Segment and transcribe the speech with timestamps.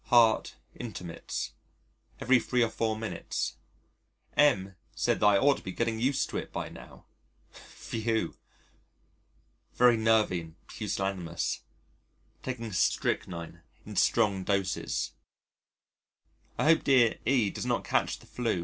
[0.05, 1.51] Heart intermits.
[2.19, 3.57] Every three or four minutes.
[4.35, 7.05] M said that I ought to be getting used to it by now!
[7.51, 8.35] Phew!!
[9.75, 11.59] Very nervy and pusillanimous.
[12.41, 15.11] Taking strychnine in strong doses.
[16.57, 18.59] I hope dear E does not catch the 'flu.